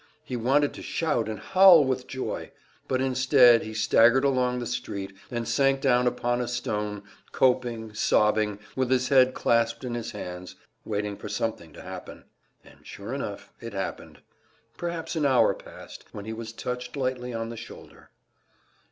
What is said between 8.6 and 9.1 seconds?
with his